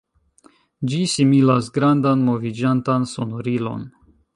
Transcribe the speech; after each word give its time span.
Ĝi 0.93 1.01
similas 1.11 1.69
grandan 1.77 2.27
moviĝantan 2.31 3.11
sonorilon. 3.17 3.91